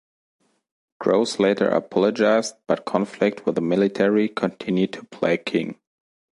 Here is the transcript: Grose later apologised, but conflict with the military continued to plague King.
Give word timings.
Grose 0.99 1.37
later 1.39 1.69
apologised, 1.69 2.55
but 2.65 2.85
conflict 2.85 3.45
with 3.45 3.53
the 3.53 3.61
military 3.61 4.27
continued 4.29 4.93
to 4.93 5.03
plague 5.03 5.45
King. 5.45 5.79